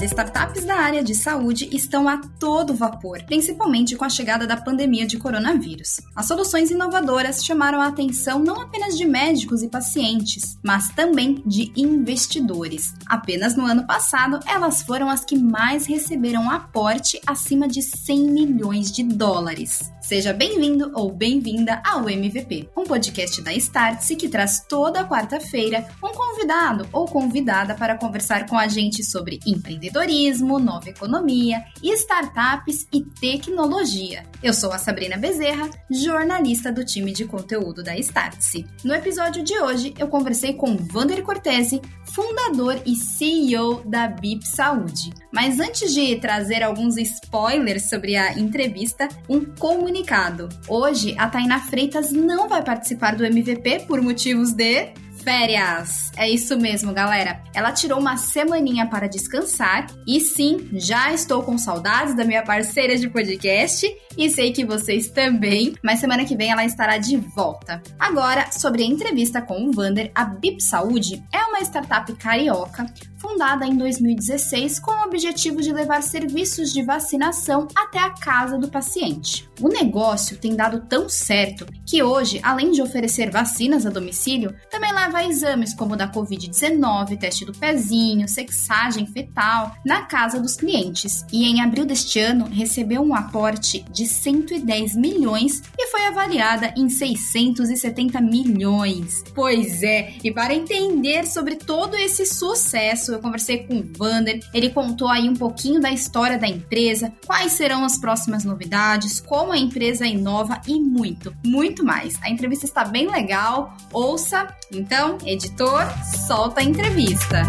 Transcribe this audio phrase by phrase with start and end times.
[0.00, 4.56] As startups da área de saúde estão a todo vapor, principalmente com a chegada da
[4.56, 6.00] pandemia de coronavírus.
[6.16, 11.70] As soluções inovadoras chamaram a atenção não apenas de médicos e pacientes, mas também de
[11.76, 12.94] investidores.
[13.04, 18.90] Apenas no ano passado, elas foram as que mais receberam aporte acima de 100 milhões
[18.90, 19.92] de dólares.
[20.10, 26.08] Seja bem-vindo ou bem-vinda ao MVP, um podcast da Startse que traz toda quarta-feira um
[26.08, 34.24] convidado ou convidada para conversar com a gente sobre empreendedorismo, nova economia, startups e tecnologia.
[34.42, 38.66] Eu sou a Sabrina Bezerra, jornalista do time de conteúdo da Startse.
[38.82, 41.80] No episódio de hoje, eu conversei com Vander Cortese,
[42.12, 45.12] fundador e CEO da BIP Saúde.
[45.32, 50.48] Mas antes de trazer alguns spoilers sobre a entrevista, um comunicado.
[50.68, 54.88] Hoje, a Taina Freitas não vai participar do MVP por motivos de
[55.22, 56.10] Férias.
[56.16, 57.42] É isso mesmo, galera.
[57.54, 62.96] Ela tirou uma semaninha para descansar e sim, já estou com saudades da minha parceira
[62.96, 63.86] de podcast
[64.16, 67.82] e sei que vocês também, mas semana que vem ela estará de volta.
[67.98, 72.86] Agora, sobre a entrevista com o Vander, a BIP Saúde é uma startup carioca
[73.20, 78.68] fundada em 2016 com o objetivo de levar serviços de vacinação até a casa do
[78.68, 79.48] paciente.
[79.60, 84.92] O negócio tem dado tão certo que hoje, além de oferecer vacinas a domicílio, também
[84.92, 91.24] leva exames como o da Covid-19, teste do pezinho, sexagem fetal na casa dos clientes.
[91.32, 96.88] E em abril deste ano recebeu um aporte de 110 milhões e foi avaliada em
[96.88, 99.22] 670 milhões.
[99.34, 104.70] Pois é, e para entender sobre todo esse sucesso, eu conversei com o Vander, ele
[104.70, 109.58] contou aí um pouquinho da história da empresa, quais serão as próximas novidades, como a
[109.58, 112.14] empresa inova e muito, muito mais.
[112.22, 114.48] A entrevista está bem legal, ouça.
[114.72, 115.82] Então, editor,
[116.26, 117.42] solta a entrevista.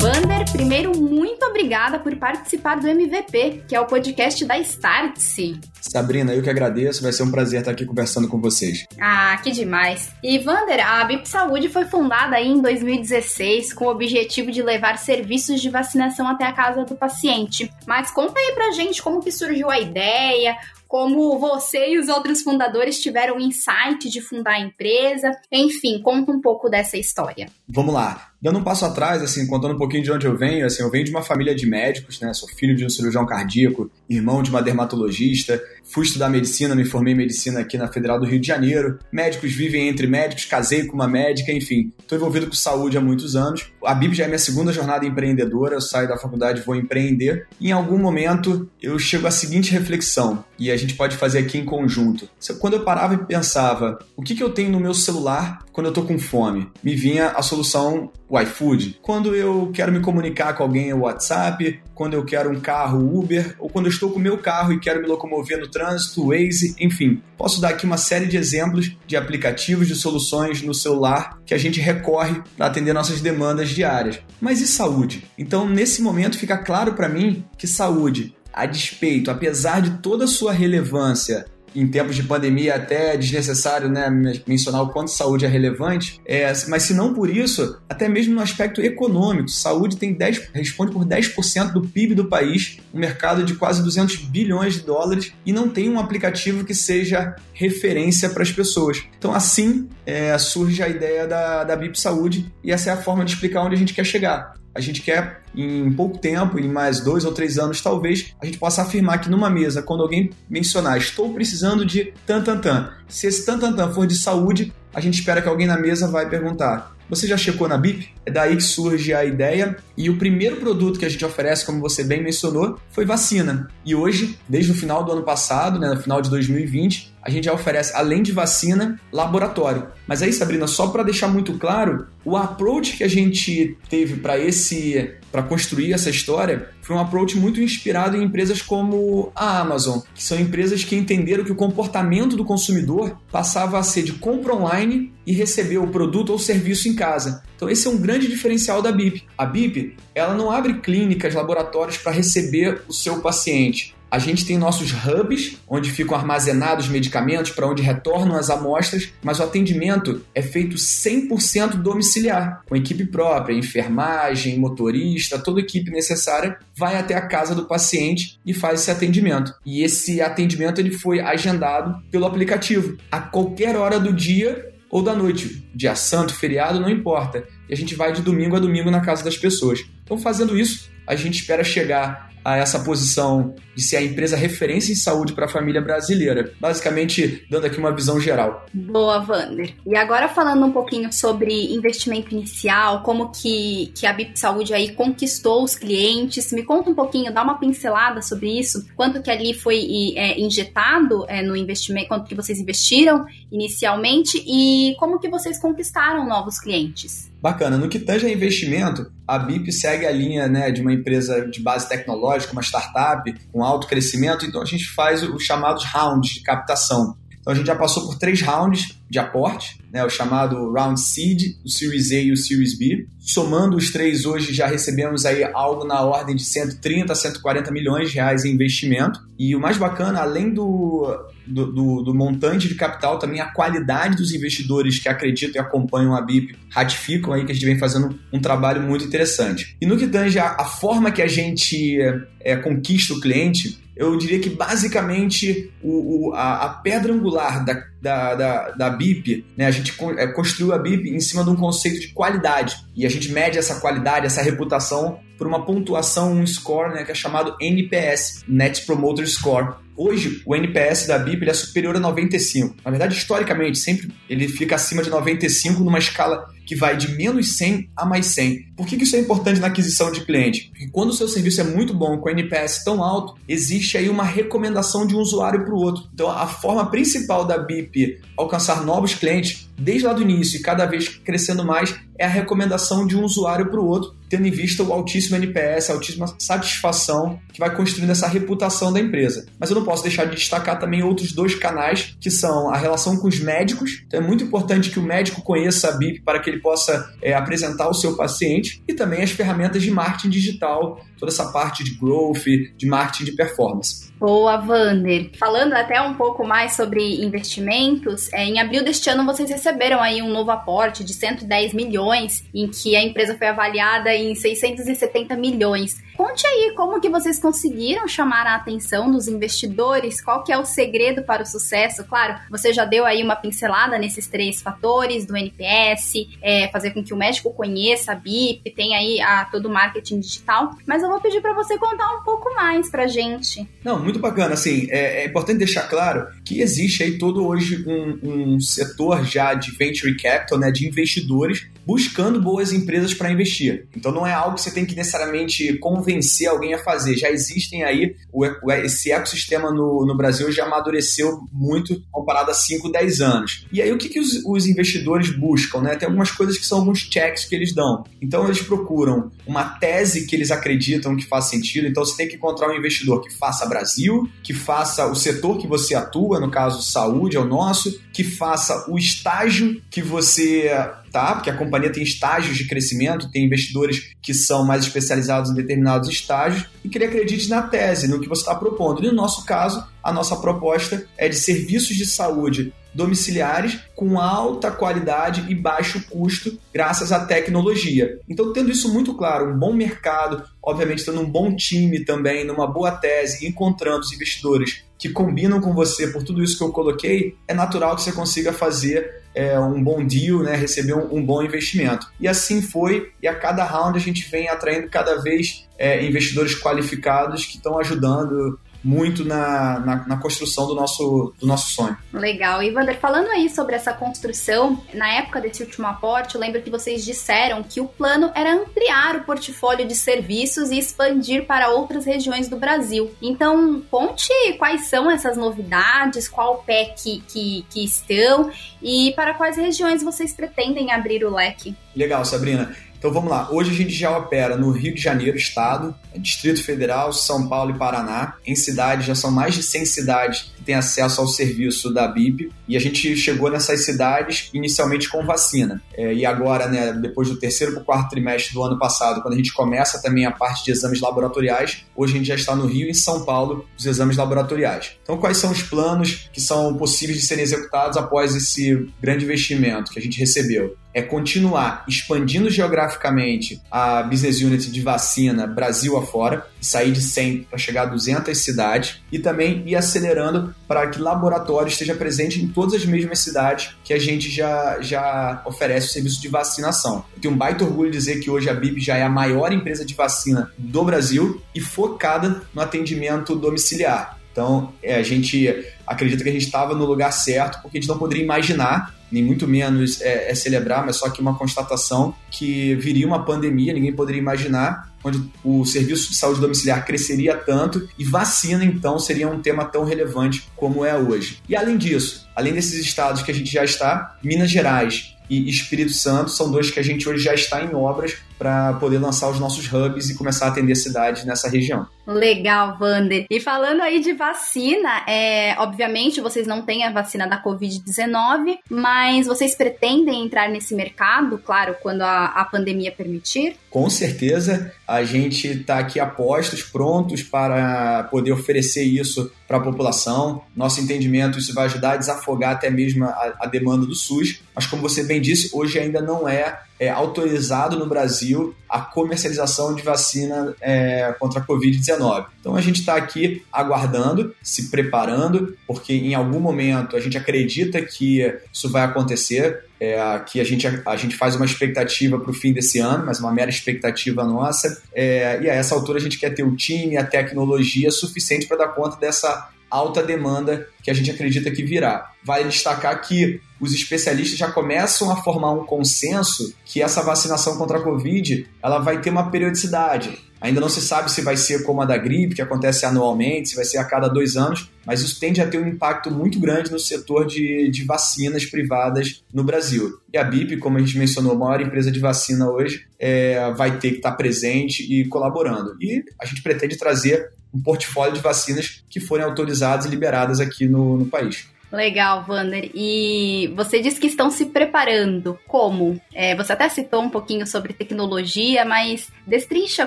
[0.00, 5.60] Vander, primeiro, muito obrigada por participar do MVP, que é o podcast da Startse.
[5.80, 8.86] Sabrina, eu que agradeço, vai ser um prazer estar aqui conversando com vocês.
[9.00, 10.12] Ah, que demais.
[10.22, 15.60] E Vander, a BIP Saúde foi fundada em 2016 com o objetivo de levar serviços
[15.60, 17.70] de vacinação até a casa do paciente.
[17.86, 20.56] Mas conta aí pra gente como que surgiu a ideia,
[20.88, 25.30] como você e os outros fundadores tiveram o insight de fundar a empresa.
[25.52, 27.50] Enfim, conta um pouco dessa história.
[27.68, 28.32] Vamos lá.
[28.40, 31.04] Dando um passo atrás, assim, contando um pouquinho de onde eu venho, assim, eu venho
[31.04, 32.32] de uma família de médicos, né?
[32.32, 37.14] Sou filho de um cirurgião cardíaco, irmão de uma dermatologista, fui estudar medicina, me formei
[37.14, 39.00] em medicina aqui na Federal do Rio de Janeiro.
[39.10, 41.92] Médicos vivem entre médicos, casei com uma médica, enfim.
[41.98, 43.72] Estou envolvido com saúde há muitos anos.
[43.84, 47.48] A BIB já é minha segunda jornada empreendedora, eu saio da faculdade vou empreender.
[47.60, 51.64] Em algum momento eu chego à seguinte reflexão, e a gente pode fazer aqui em
[51.64, 52.28] conjunto.
[52.60, 55.90] Quando eu parava e pensava, o que, que eu tenho no meu celular quando eu
[55.90, 56.68] estou com fome?
[56.82, 58.98] Me vinha a solução o iFood.
[59.00, 61.80] Quando eu quero me comunicar com alguém, o WhatsApp.
[61.94, 63.56] Quando eu quero um carro, Uber.
[63.58, 66.76] Ou quando eu estou com o meu carro e quero me locomover no trânsito, Waze,
[66.78, 67.22] enfim.
[67.36, 71.58] Posso dar aqui uma série de exemplos de aplicativos, de soluções no celular que a
[71.58, 74.20] gente recorre para atender nossas demandas diárias.
[74.40, 75.24] Mas e saúde?
[75.36, 80.28] Então, nesse momento, fica claro para mim que saúde, a despeito, apesar de toda a
[80.28, 84.08] sua relevância em tempos de pandemia até é desnecessário né,
[84.46, 88.40] mencionar o quanto saúde é relevante, é, mas se não por isso, até mesmo no
[88.40, 93.54] aspecto econômico, saúde tem 10, responde por 10% do PIB do país, um mercado de
[93.54, 98.50] quase 200 bilhões de dólares e não tem um aplicativo que seja referência para as
[98.50, 99.02] pessoas.
[99.18, 103.24] Então assim é, surge a ideia da, da BIP Saúde e essa é a forma
[103.24, 104.54] de explicar onde a gente quer chegar.
[104.78, 108.58] A gente quer, em pouco tempo, em mais dois ou três anos, talvez, a gente
[108.58, 113.26] possa afirmar que numa mesa, quando alguém mencionar estou precisando de tan, tan, tan, se
[113.26, 116.28] esse tan, tan, tan for de saúde, a gente espera que alguém na mesa vai
[116.28, 118.08] perguntar você já checou na BIP?
[118.26, 119.76] É daí que surge a ideia.
[119.96, 123.68] E o primeiro produto que a gente oferece, como você bem mencionou, foi vacina.
[123.84, 127.44] E hoje, desde o final do ano passado, né, no final de 2020, a gente
[127.44, 129.88] já oferece, além de vacina, laboratório.
[130.06, 134.38] Mas aí, Sabrina, só para deixar muito claro, o approach que a gente teve para
[134.38, 140.00] esse para construir essa história foi um approach muito inspirado em empresas como a Amazon,
[140.14, 144.54] que são empresas que entenderam que o comportamento do consumidor passava a ser de compra
[144.54, 147.42] online e receber o produto ou serviço em casa.
[147.56, 149.24] Então esse é um grande diferencial da BIP.
[149.36, 153.97] A BIP, ela não abre clínicas, laboratórios para receber o seu paciente.
[154.10, 159.38] A gente tem nossos hubs, onde ficam armazenados medicamentos, para onde retornam as amostras, mas
[159.38, 166.58] o atendimento é feito 100% domiciliar, com equipe própria, enfermagem, motorista, toda a equipe necessária
[166.76, 169.52] vai até a casa do paciente e faz esse atendimento.
[169.66, 172.96] E esse atendimento ele foi agendado pelo aplicativo.
[173.10, 177.44] A qualquer hora do dia, ou da noite, dia santo, feriado, não importa.
[177.68, 179.84] E a gente vai de domingo a domingo na casa das pessoas.
[180.04, 184.92] Então, fazendo isso, a gente espera chegar a essa posição de ser a empresa referência
[184.92, 186.52] em saúde para a família brasileira.
[186.60, 188.66] Basicamente, dando aqui uma visão geral.
[188.72, 189.74] Boa, Vander.
[189.86, 194.92] E agora falando um pouquinho sobre investimento inicial, como que, que a BIP Saúde aí
[194.94, 196.52] conquistou os clientes.
[196.52, 198.86] Me conta um pouquinho, dá uma pincelada sobre isso.
[198.96, 204.96] Quanto que ali foi é, injetado é, no investimento, quanto que vocês investiram inicialmente e
[204.98, 207.27] como que vocês conquistaram novos clientes?
[207.40, 207.78] Bacana.
[207.78, 211.60] No que tange a investimento, a BIP segue a linha né, de uma empresa de
[211.60, 216.42] base tecnológica, uma startup com alto crescimento, então a gente faz os chamados rounds de
[216.42, 217.16] captação.
[217.48, 221.56] Então a gente já passou por três rounds de aporte, né, o chamado Round Seed,
[221.64, 223.06] o Series A e o Series B.
[223.18, 228.10] Somando os três hoje já recebemos aí algo na ordem de 130 a 140 milhões
[228.10, 229.18] de reais em investimento.
[229.38, 231.06] E o mais bacana, além do,
[231.46, 236.14] do, do, do, montante de capital, também a qualidade dos investidores que acreditam e acompanham
[236.14, 239.74] a BIP ratificam aí que a gente vem fazendo um trabalho muito interessante.
[239.80, 241.98] E no que tange a, a forma que a gente
[242.40, 247.82] é, conquista o cliente, eu diria que basicamente o, o a, a, pedra angular da,
[248.00, 251.56] da, da, da BIP, né, a gente é, construiu a BIP em cima de um
[251.56, 252.76] conceito de qualidade.
[252.94, 257.10] E a gente mede essa qualidade, essa reputação, por uma pontuação, um score né, que
[257.10, 259.74] é chamado NPS, Net Promoter Score.
[259.96, 262.76] Hoje, o NPS da BIP é superior a 95.
[262.84, 267.56] Na verdade, historicamente, sempre ele fica acima de 95 numa escala que vai de menos
[267.56, 268.74] 100 a mais 100.
[268.76, 270.68] Por que, isso é importante na aquisição de cliente?
[270.68, 274.22] Porque quando o seu serviço é muito bom, com NPS tão alto, existe aí uma
[274.22, 276.04] recomendação de um usuário para o outro.
[276.12, 280.84] Então, a forma principal da BIP alcançar novos clientes, desde lá do início e cada
[280.84, 284.82] vez crescendo mais, é a recomendação de um usuário para o outro, tendo em vista
[284.82, 289.46] o altíssimo NPS, a altíssima satisfação que vai construindo essa reputação da empresa.
[289.58, 293.16] Mas eu não posso deixar de destacar também outros dois canais, que são a relação
[293.16, 294.02] com os médicos.
[294.06, 297.34] Então é muito importante que o médico conheça a BIP para que ele possa é,
[297.34, 301.92] apresentar o seu paciente e também as ferramentas de marketing digital, toda essa parte de
[301.92, 302.44] growth,
[302.76, 304.08] de marketing de performance.
[304.18, 305.30] Boa, Vander.
[305.38, 310.20] Falando até um pouco mais sobre investimentos, é, em abril deste ano vocês receberam aí
[310.20, 315.96] um novo aporte de 110 milhões, em que a empresa foi avaliada em 670 milhões.
[316.18, 320.64] Conte aí como que vocês conseguiram chamar a atenção dos investidores, qual que é o
[320.64, 322.02] segredo para o sucesso.
[322.02, 327.04] Claro, você já deu aí uma pincelada nesses três fatores do NPS, é, fazer com
[327.04, 331.08] que o médico conheça a BIP, tem aí a, todo o marketing digital, mas eu
[331.08, 333.68] vou pedir para você contar um pouco mais para gente.
[333.84, 334.54] Não, muito bacana.
[334.54, 339.54] Assim, é, é, importante deixar claro que existe aí todo hoje um, um setor já
[339.54, 343.88] de venture capital, né, de investidores buscando boas empresas para investir.
[343.96, 347.16] Então não é algo que você tem que necessariamente convencer alguém a fazer.
[347.16, 352.92] Já existem aí, o, esse ecossistema no, no Brasil já amadureceu muito comparado a 5,
[352.92, 353.66] 10 anos.
[353.72, 355.80] E aí o que, que os, os investidores buscam?
[355.80, 355.96] Né?
[355.96, 358.04] Tem algumas coisas que são alguns checks que eles dão.
[358.20, 361.86] Então eles procuram uma tese que eles acreditam que faz sentido.
[361.86, 365.66] Então você tem que encontrar um investidor que faça Brasil, que faça o setor que
[365.66, 370.70] você atua, no caso saúde é o nosso, que faça o estágio que você
[371.18, 371.34] tá?
[371.34, 376.08] Porque a companhia tem estágios de crescimento, tem investidores que são mais especializados em determinados
[376.08, 379.02] estágios e que ele acredite na tese, no que você está propondo.
[379.02, 384.70] E no nosso caso, a nossa proposta é de serviços de saúde domiciliares com alta
[384.70, 388.18] qualidade e baixo custo, graças à tecnologia.
[388.28, 392.66] Então, tendo isso muito claro, um bom mercado, obviamente tendo um bom time também, numa
[392.66, 397.36] boa tese, encontrando os investidores que combinam com você por tudo isso que eu coloquei,
[397.46, 401.42] é natural que você consiga fazer é, um bom deal, né, receber um, um, bom
[401.42, 402.06] investimento.
[402.18, 406.60] E assim foi, e a cada round a gente vem atraindo cada vez é, investidores
[406.60, 411.96] qualificados que estão ajudando muito na, na, na, construção do nosso, do nosso sonho.
[412.12, 412.62] Legal.
[412.62, 416.70] E Wander, falando aí sobre essa construção, na época desse último aporte, eu lembro que
[416.70, 422.04] vocês disseram que o plano era ampliar o portfólio de serviços e expandir para outras
[422.04, 423.10] regiões do Brasil.
[423.20, 428.50] Então, conte quais são essas novidades, qual pé que, que, que estão
[428.82, 431.74] e para quais regiões vocês pretendem abrir o leque.
[431.94, 432.74] Legal, Sabrina.
[432.98, 433.48] Então vamos lá.
[433.50, 437.78] Hoje a gente já opera no Rio de Janeiro, estado, Distrito Federal, São Paulo e
[437.78, 438.34] Paraná.
[438.44, 442.50] Em cidades, já são mais de 100 cidades que têm acesso ao serviço da BIP.
[442.66, 445.80] E a gente chegou nessas cidades inicialmente com vacina.
[445.94, 449.34] É, e agora, né, depois do terceiro para o quarto trimestre do ano passado, quando
[449.34, 452.66] a gente começa também a parte de exames laboratoriais, hoje a gente já está no
[452.66, 454.96] Rio e em São Paulo, os exames laboratoriais.
[455.02, 459.92] Então, quais são os planos que são possíveis de serem executados após esse grande investimento
[459.92, 460.76] que a gente recebeu?
[460.92, 467.58] É continuar expandindo geograficamente a business unit de vacina Brasil afora, sair de 100 para
[467.58, 472.74] chegar a 200 cidades e também ir acelerando para que laboratório esteja presente em todas
[472.74, 477.04] as mesmas cidades que a gente já, já oferece o serviço de vacinação.
[477.14, 479.52] Eu tenho um baita orgulho de dizer que hoje a BIP já é a maior
[479.52, 484.18] empresa de vacina do Brasil e focada no atendimento domiciliar.
[484.38, 487.88] Então, é, a gente acredita que a gente estava no lugar certo, porque a gente
[487.88, 492.74] não poderia imaginar, nem muito menos é, é, celebrar, mas só que uma constatação que
[492.76, 498.04] viria uma pandemia, ninguém poderia imaginar, onde o serviço de saúde domiciliar cresceria tanto e
[498.04, 501.40] vacina, então, seria um tema tão relevante como é hoje.
[501.48, 505.92] E além disso, além desses estados que a gente já está, Minas Gerais e Espírito
[505.92, 509.40] Santo são dois que a gente hoje já está em obras para poder lançar os
[509.40, 511.86] nossos hubs e começar a atender cidades nessa região.
[512.06, 513.26] Legal, Vander.
[513.28, 519.26] E falando aí de vacina, é, obviamente vocês não têm a vacina da Covid-19, mas
[519.26, 523.56] vocês pretendem entrar nesse mercado, claro, quando a, a pandemia permitir?
[523.68, 529.60] Com certeza, a gente está aqui a postos, prontos para poder oferecer isso para a
[529.60, 530.42] população.
[530.56, 534.66] Nosso entendimento, isso vai ajudar a desafogar até mesmo a, a demanda do SUS, mas
[534.66, 539.82] como você bem disse, hoje ainda não é é, autorizado no Brasil a comercialização de
[539.82, 542.26] vacina é, contra a Covid-19.
[542.40, 547.80] Então a gente está aqui aguardando, se preparando, porque em algum momento a gente acredita
[547.82, 548.20] que
[548.52, 549.64] isso vai acontecer.
[549.80, 553.20] É, aqui a gente, a, gente faz uma expectativa para o fim desse ano, mas
[553.20, 554.82] uma mera expectativa nossa.
[554.94, 558.58] É, e a essa altura a gente quer ter o time, a tecnologia suficiente para
[558.58, 562.12] dar conta dessa alta demanda que a gente acredita que virá.
[562.24, 567.78] Vale destacar que os especialistas já começam a formar um consenso que essa vacinação contra
[567.78, 570.28] a Covid ela vai ter uma periodicidade.
[570.40, 573.56] Ainda não se sabe se vai ser como a da gripe, que acontece anualmente, se
[573.56, 576.70] vai ser a cada dois anos, mas isso tende a ter um impacto muito grande
[576.70, 579.98] no setor de, de vacinas privadas no Brasil.
[580.12, 583.78] E a BIP, como a gente mencionou, a maior empresa de vacina hoje, é, vai
[583.78, 585.76] ter que estar presente e colaborando.
[585.80, 590.66] E a gente pretende trazer um portfólio de vacinas que forem autorizadas e liberadas aqui
[590.66, 591.48] no, no país.
[591.70, 592.70] Legal, Wander.
[592.74, 595.38] E você disse que estão se preparando.
[595.46, 596.00] Como?
[596.14, 599.86] É, você até citou um pouquinho sobre tecnologia, mas destrincha,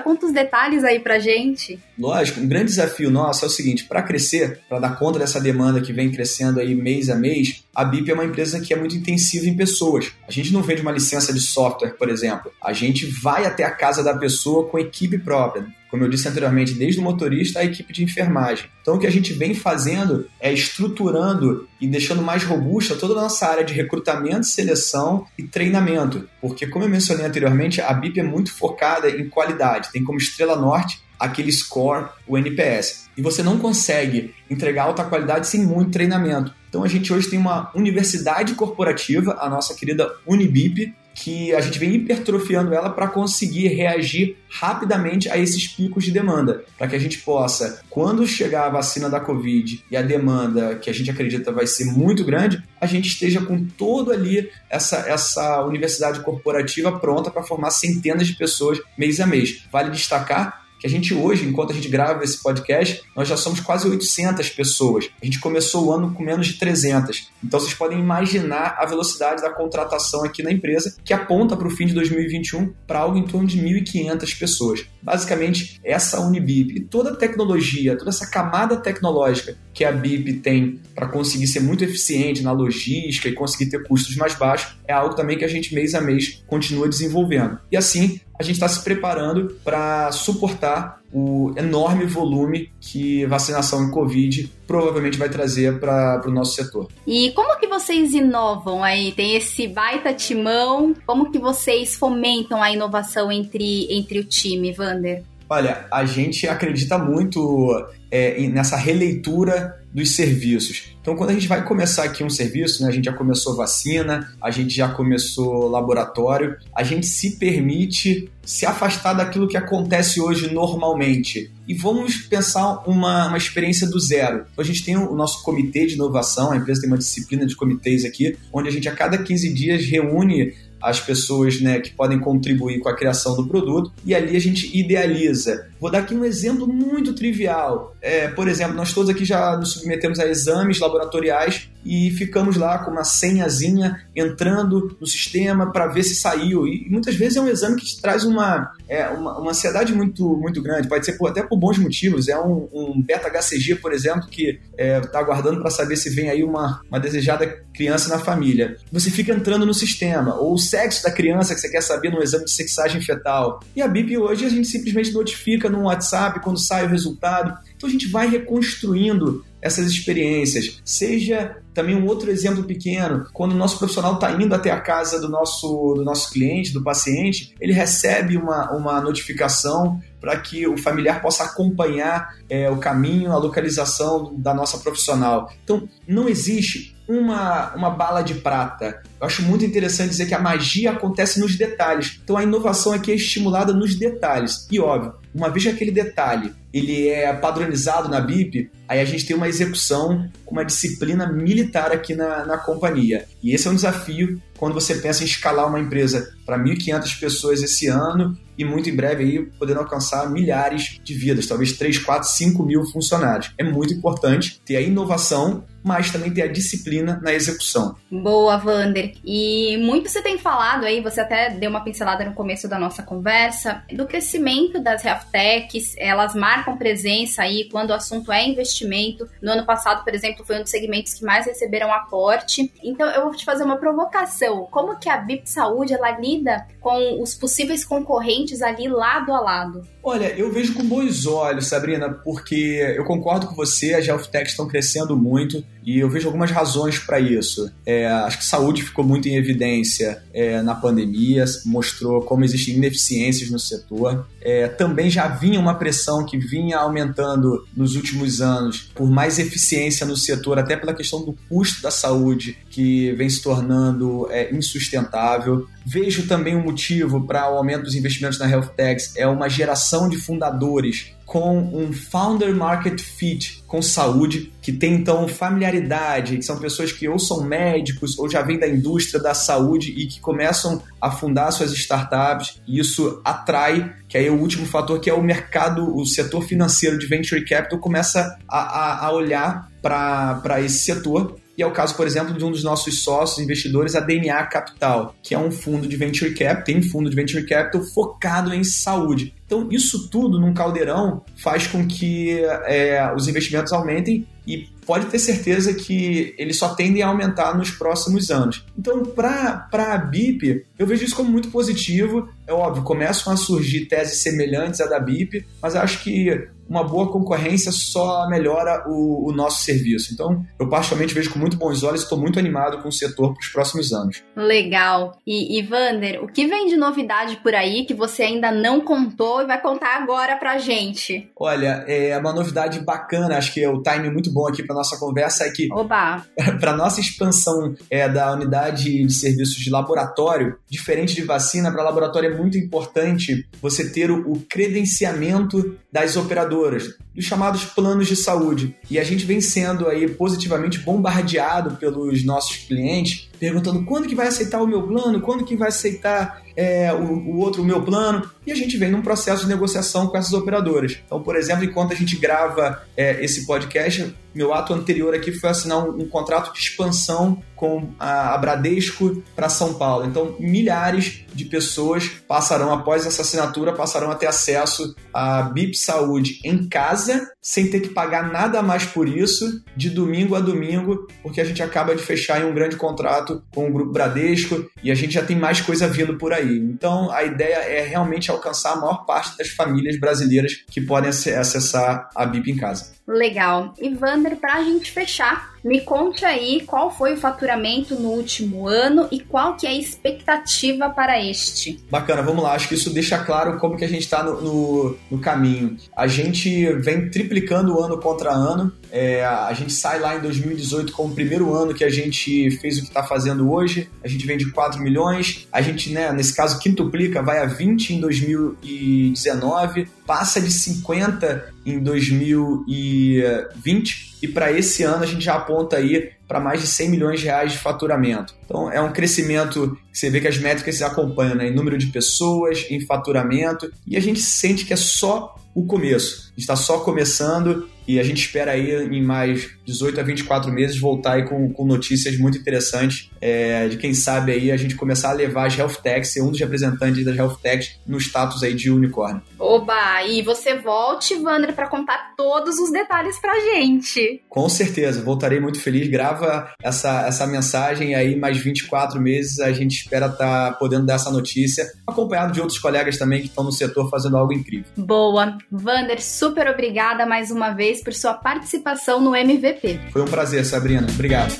[0.00, 1.78] conta os detalhes aí pra gente.
[1.98, 5.80] Lógico, um grande desafio nosso é o seguinte: para crescer, para dar conta dessa demanda
[5.80, 8.96] que vem crescendo aí mês a mês, a BIP é uma empresa que é muito
[8.96, 10.12] intensiva em pessoas.
[10.26, 12.52] A gente não vende uma licença de software, por exemplo.
[12.62, 16.72] A gente vai até a casa da pessoa com equipe própria como eu disse anteriormente,
[16.72, 18.64] desde o motorista à equipe de enfermagem.
[18.80, 23.22] Então, o que a gente vem fazendo é estruturando e deixando mais robusta toda a
[23.24, 26.26] nossa área de recrutamento, seleção e treinamento.
[26.40, 30.56] Porque, como eu mencionei anteriormente, a BIP é muito focada em qualidade, tem como estrela
[30.56, 33.10] norte aquele score, o NPS.
[33.14, 36.54] E você não consegue entregar alta qualidade sem muito treinamento.
[36.70, 41.78] Então a gente hoje tem uma universidade corporativa, a nossa querida Unibip, que a gente
[41.78, 46.98] vem hipertrofiando ela para conseguir reagir rapidamente a esses picos de demanda, para que a
[46.98, 51.52] gente possa, quando chegar a vacina da Covid e a demanda que a gente acredita
[51.52, 57.30] vai ser muito grande, a gente esteja com todo ali essa, essa universidade corporativa pronta
[57.30, 59.64] para formar centenas de pessoas mês a mês.
[59.70, 63.60] Vale destacar que a gente hoje, enquanto a gente grava esse podcast, nós já somos
[63.60, 65.08] quase 800 pessoas.
[65.22, 67.30] A gente começou o ano com menos de 300.
[67.42, 71.70] Então vocês podem imaginar a velocidade da contratação aqui na empresa, que aponta para o
[71.70, 74.84] fim de 2021 para algo em torno de 1.500 pessoas.
[75.00, 80.80] Basicamente, essa Unibip e toda a tecnologia, toda essa camada tecnológica que a BIP tem
[80.94, 85.14] para conseguir ser muito eficiente na logística e conseguir ter custos mais baixos, é algo
[85.14, 87.58] também que a gente mês a mês continua desenvolvendo.
[87.70, 93.90] E assim, a gente está se preparando para suportar o enorme volume que vacinação em
[93.90, 96.88] Covid provavelmente vai trazer para o nosso setor.
[97.06, 99.12] E como que vocês inovam aí?
[99.12, 105.22] Tem esse baita timão, como que vocês fomentam a inovação entre, entre o time, Vander?
[105.48, 110.96] Olha, a gente acredita muito é, nessa releitura dos serviços.
[111.02, 114.32] Então, quando a gente vai começar aqui um serviço, né, a gente já começou vacina,
[114.40, 120.54] a gente já começou laboratório, a gente se permite se afastar daquilo que acontece hoje
[120.54, 121.50] normalmente.
[121.66, 124.46] E vamos pensar uma, uma experiência do zero.
[124.52, 127.56] Então, a gente tem o nosso comitê de inovação, a empresa tem uma disciplina de
[127.56, 132.18] comitês aqui, onde a gente a cada 15 dias reúne as pessoas né, que podem
[132.18, 135.68] contribuir com a criação do produto e ali a gente idealiza.
[135.80, 137.96] Vou dar aqui um exemplo muito trivial.
[138.02, 142.78] É, por exemplo, nós todos aqui já nos submetemos a exames laboratoriais e ficamos lá
[142.78, 146.66] com uma senhazinha entrando no sistema para ver se saiu.
[146.66, 150.36] E, muitas vezes é um exame que te traz uma, é, uma, uma ansiedade muito,
[150.36, 152.28] muito grande, pode ser por, até por bons motivos.
[152.28, 156.30] É um, um beta-HCG, por exemplo, que está é, tá aguardando para saber se vem
[156.30, 158.76] aí uma, uma desejada criança na família.
[158.90, 162.22] Você fica entrando no sistema, ou o sexo da criança que você quer saber no
[162.22, 163.60] exame de sexagem fetal.
[163.74, 167.56] E a BIP hoje a gente simplesmente notifica no WhatsApp quando sai o resultado.
[167.76, 170.80] Então a gente vai reconstruindo essas experiências.
[170.84, 175.20] Seja também um outro exemplo pequeno, quando o nosso profissional está indo até a casa
[175.20, 180.76] do nosso, do nosso cliente, do paciente, ele recebe uma, uma notificação para que o
[180.76, 185.52] familiar possa acompanhar é, o caminho, a localização da nossa profissional.
[185.64, 189.02] Então, não existe uma, uma bala de prata.
[189.20, 192.20] Eu acho muito interessante dizer que a magia acontece nos detalhes.
[192.22, 194.68] Então, a inovação aqui é estimulada nos detalhes.
[194.70, 199.26] E, óbvio, uma vez que aquele detalhe ele é padronizado na BIP, aí a gente
[199.26, 203.26] tem uma execução com uma disciplina militar aqui na, na companhia.
[203.42, 207.62] E esse é um desafio quando você pensa em escalar uma empresa para 1.500 pessoas
[207.64, 212.28] esse ano e muito em breve aí podendo alcançar milhares de vidas, talvez 3, 4,
[212.28, 213.52] 5 mil funcionários.
[213.58, 217.96] É muito importante ter a inovação, mas também ter a disciplina na execução.
[218.08, 219.14] Boa, Vander.
[219.24, 223.02] E muito você tem falado aí, você até deu uma pincelada no começo da nossa
[223.02, 229.28] conversa, do crescimento das health techs, elas marcam presença aí quando o assunto é investimento.
[229.42, 232.72] No ano passado, por exemplo, foi um dos segmentos que mais receberam aporte.
[232.82, 234.66] Então eu vou te fazer uma provocação.
[234.70, 239.86] Como que a BIP Saúde ela lida com os possíveis concorrentes ali lado a lado?
[240.04, 244.50] Olha, eu vejo com bons olhos, Sabrina, porque eu concordo com você, as health techs
[244.50, 247.70] estão crescendo muito e eu vejo algumas razões para isso.
[247.84, 253.50] É, acho que saúde ficou muito em evidência é, na pandemia, mostrou como existem ineficiências
[253.50, 254.26] no setor.
[254.40, 260.04] É, também já vinha uma pressão que vinha aumentando nos últimos anos por mais eficiência
[260.04, 265.66] no setor, até pela questão do custo da saúde, que vem se tornando é, insustentável.
[265.84, 269.91] Vejo também um motivo para o aumento dos investimentos na health techs é uma geração
[270.08, 276.58] de fundadores com um founder market fit com saúde, que tem então familiaridade, que são
[276.58, 280.82] pessoas que ou são médicos ou já vêm da indústria da saúde e que começam
[281.00, 285.14] a fundar suas startups, e isso atrai, que aí é o último fator que é
[285.14, 290.80] o mercado, o setor financeiro de venture capital começa a, a, a olhar para esse
[290.80, 294.46] setor e é o caso, por exemplo, de um dos nossos sócios investidores, a DNA
[294.46, 298.54] Capital, que é um fundo de venture capital, tem um fundo de venture capital focado
[298.54, 299.34] em saúde.
[299.52, 305.18] Então, isso tudo num caldeirão faz com que é, os investimentos aumentem e pode ter
[305.18, 308.64] certeza que eles só tendem a aumentar nos próximos anos.
[308.78, 312.30] Então, para a BIP, eu vejo isso como muito positivo.
[312.46, 317.12] É óbvio, começam a surgir teses semelhantes à da BIP, mas acho que uma boa
[317.12, 320.12] concorrência só melhora o, o nosso serviço.
[320.14, 323.34] Então, eu particularmente vejo com muito bons olhos e estou muito animado com o setor
[323.34, 324.22] para os próximos anos.
[324.34, 325.18] Legal.
[325.26, 329.42] E, e Vander, o que vem de novidade por aí que você ainda não contou
[329.42, 331.30] e vai contar agora para gente?
[331.38, 334.98] Olha, é uma novidade bacana, acho que é o time muito bom aqui para nossa
[334.98, 335.68] conversa é que
[336.58, 342.32] para nossa expansão é, da unidade de serviços de laboratório, diferente de vacina, para laboratório
[342.32, 348.74] é muito importante você ter o, o credenciamento das operadoras, dos chamados planos de saúde.
[348.90, 354.28] E a gente vem sendo aí positivamente bombardeado pelos nossos clientes, perguntando quando que vai
[354.28, 358.30] aceitar o meu plano, quando que vai aceitar é, o, o, outro, o meu plano,
[358.46, 360.96] e a gente vem num processo de negociação com essas operadoras.
[361.04, 365.50] Então, por exemplo, enquanto a gente grava é, esse podcast, meu ato anterior aqui foi
[365.50, 370.04] assinar um, um contrato de expansão com a, a Bradesco para São Paulo.
[370.06, 376.40] Então, milhares de pessoas passarão, após essa assinatura, passarão a ter acesso à BIP Saúde
[376.44, 381.40] em casa, sem ter que pagar nada mais por isso, de domingo a domingo, porque
[381.40, 384.94] a gente acaba de fechar em um grande contrato com o Grupo Bradesco e a
[384.94, 386.58] gente já tem mais coisa vindo por aí.
[386.58, 392.08] Então, a ideia é realmente alcançar a maior parte das famílias brasileiras que podem acessar
[392.14, 392.92] a BIP em casa.
[393.06, 393.74] Legal.
[393.80, 398.66] E Vander, para a gente fechar, me conte aí qual foi o faturamento no último
[398.66, 401.80] ano e qual que é a expectativa para este.
[401.90, 402.52] Bacana, vamos lá.
[402.52, 405.76] Acho que isso deixa claro como que a gente está no, no, no, caminho.
[405.96, 408.72] A gente vem triplicando ano contra ano.
[408.90, 412.78] É, a gente sai lá em 2018 com o primeiro ano que a gente fez
[412.78, 413.88] o que está fazendo hoje.
[414.02, 415.46] A gente vem de 4 milhões.
[415.52, 421.82] A gente, né, nesse caso, quintuplica, vai a 20 em 2019, passa de 50 em
[421.82, 427.20] 2020 e para esse ano a gente já aponta aí para mais de 100 milhões
[427.20, 428.34] de reais de faturamento.
[428.44, 431.48] Então é um crescimento que você vê que as métricas se acompanham né?
[431.48, 436.30] em número de pessoas, em faturamento e a gente sente que é só o começo.
[436.36, 441.14] Está só começando e a gente espera aí em mais 18 a 24 meses voltar
[441.14, 445.14] aí com, com notícias muito interessantes é, de quem sabe aí a gente começar a
[445.14, 448.70] levar as health techs, ser um dos representantes das health techs no status aí de
[448.70, 449.22] unicórnio.
[449.38, 454.22] Oba, e você volte, Wander, para contar todos os detalhes pra gente.
[454.28, 455.88] Com certeza, voltarei muito feliz.
[455.88, 460.94] Grava essa, essa mensagem aí, mais 24 meses, a gente espera estar tá podendo dar
[460.94, 464.66] essa notícia, acompanhado de outros colegas também que estão no setor fazendo algo incrível.
[464.76, 465.38] Boa.
[465.50, 469.80] Wander, super obrigada mais uma vez por sua participação no MVP.
[469.92, 470.86] Foi um prazer, Sabrina.
[470.90, 471.32] Obrigado.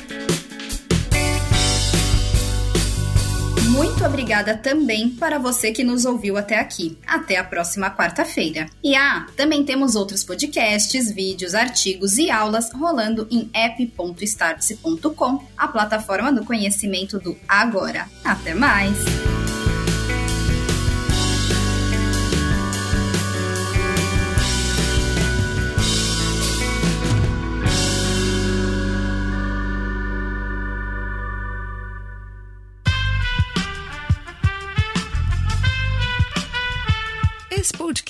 [3.73, 6.99] Muito obrigada também para você que nos ouviu até aqui.
[7.07, 8.66] Até a próxima quarta-feira.
[8.83, 16.33] E ah, também temos outros podcasts, vídeos, artigos e aulas rolando em app.startse.com, a plataforma
[16.33, 18.07] do conhecimento do agora.
[18.25, 19.42] Até mais!